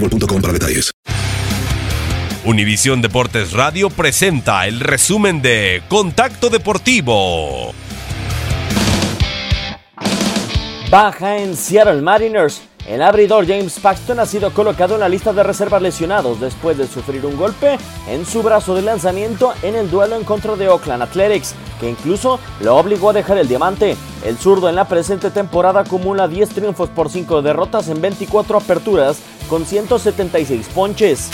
[0.00, 0.92] boostmobile.com para detalles.
[2.44, 7.74] Univisión Deportes Radio presenta el resumen de Contacto Deportivo.
[10.88, 12.62] Baja en Seattle Mariners.
[12.86, 16.86] El abridor James Paxton ha sido colocado en la lista de reservas lesionados después de
[16.86, 21.02] sufrir un golpe en su brazo de lanzamiento en el duelo en contra de Oakland
[21.02, 23.96] Athletics, que incluso lo obligó a dejar el diamante.
[24.24, 29.18] El zurdo en la presente temporada acumula 10 triunfos por 5 derrotas en 24 aperturas
[29.46, 31.30] con 176 ponches.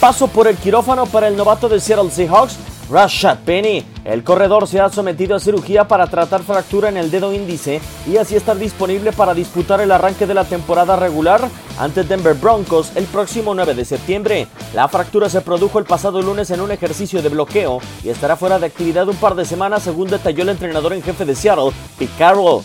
[0.00, 2.56] Paso por el quirófano para el novato de Seattle Seahawks,
[2.90, 3.84] Rashad Penny.
[4.04, 8.16] El corredor se ha sometido a cirugía para tratar fractura en el dedo índice y
[8.16, 13.04] así estar disponible para disputar el arranque de la temporada regular ante Denver Broncos el
[13.06, 14.46] próximo 9 de septiembre.
[14.74, 18.58] La fractura se produjo el pasado lunes en un ejercicio de bloqueo y estará fuera
[18.58, 22.12] de actividad un par de semanas según detalló el entrenador en jefe de Seattle, Pete
[22.18, 22.62] Carroll.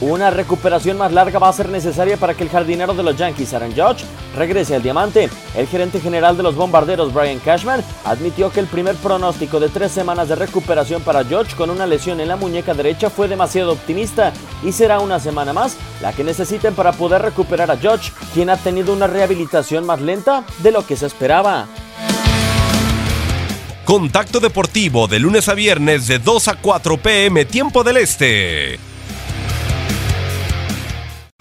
[0.00, 3.52] Una recuperación más larga va a ser necesaria para que el jardinero de los Yankees,
[3.52, 4.04] Aaron Judge,
[4.36, 5.28] regrese al diamante.
[5.56, 9.90] El gerente general de los bombarderos, Brian Cashman, admitió que el primer pronóstico de tres
[9.90, 14.32] semanas de recuperación para Judge con una lesión en la muñeca derecha fue demasiado optimista
[14.62, 18.56] y será una semana más la que necesiten para poder recuperar a Judge, quien ha
[18.56, 21.66] tenido una rehabilitación más lenta de lo que se esperaba.
[23.84, 28.87] Contacto Deportivo de lunes a viernes de 2 a 4 pm tiempo del Este.